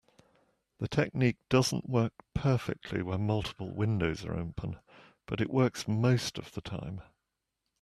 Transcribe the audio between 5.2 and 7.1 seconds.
but it works most of the time.